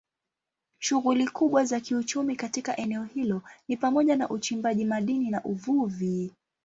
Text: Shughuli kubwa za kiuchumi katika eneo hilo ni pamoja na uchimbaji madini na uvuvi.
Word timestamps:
Shughuli 0.79 1.27
kubwa 1.27 1.65
za 1.65 1.79
kiuchumi 1.79 2.35
katika 2.35 2.77
eneo 2.77 3.03
hilo 3.03 3.41
ni 3.67 3.77
pamoja 3.77 4.15
na 4.15 4.29
uchimbaji 4.29 4.85
madini 4.85 5.29
na 5.29 5.43
uvuvi. 5.43 6.31